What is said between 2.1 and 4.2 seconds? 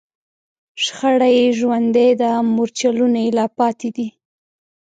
ده، مورچلونه یې لا پاتې دي